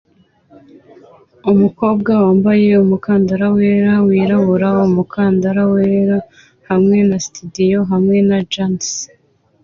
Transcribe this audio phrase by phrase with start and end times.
[1.61, 6.17] mukobwa wambaye umukandara wera wirabura umukandara wera
[6.69, 8.87] hamwe na sitidiyo hamwe na jans